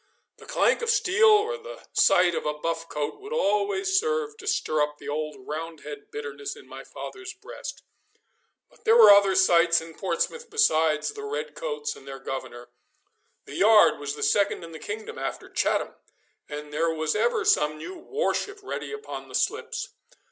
The 0.37 0.47
clank 0.47 0.81
of 0.81 0.89
steel 0.89 1.29
or 1.29 1.57
the 1.59 1.85
sight 1.93 2.33
of 2.33 2.43
a 2.43 2.55
buff 2.55 2.89
coat 2.89 3.21
would 3.21 3.31
always 3.33 3.99
serve 3.99 4.35
to 4.37 4.47
stir 4.47 4.81
up 4.81 4.97
the 4.97 5.07
old 5.07 5.35
Roundhead 5.47 6.09
bitterness 6.09 6.55
in 6.55 6.67
my 6.67 6.83
father's 6.83 7.35
breast. 7.35 7.83
But 8.71 8.83
there 8.83 8.97
were 8.97 9.11
other 9.11 9.35
sights 9.35 9.79
in 9.79 9.93
Portsmouth 9.93 10.49
besides 10.49 11.11
the 11.11 11.23
red 11.23 11.53
coats 11.53 11.95
and 11.95 12.07
their 12.07 12.17
Governor. 12.17 12.69
The 13.45 13.57
yard 13.57 13.99
was 13.99 14.15
the 14.15 14.23
second 14.23 14.63
in 14.63 14.71
the 14.71 14.79
kingdom, 14.79 15.19
after 15.19 15.47
Chatham, 15.51 15.93
and 16.49 16.73
there 16.73 16.89
was 16.89 17.13
ever 17.13 17.45
some 17.45 17.77
new 17.77 17.93
war 17.95 18.33
ship 18.33 18.59
ready 18.63 18.91
upon 18.91 19.27
the 19.27 19.35
slips. 19.35 19.89